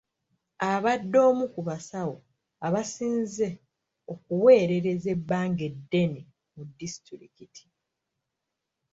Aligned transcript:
Abadde 0.71 1.17
omu 1.29 1.45
ku 1.53 1.61
basawo 1.67 2.15
abasinze 2.67 3.47
okuweererezza 4.13 5.07
ebbanga 5.15 5.63
eddene 5.71 6.21
mu 6.53 6.63
disitulikiti. 6.77 7.65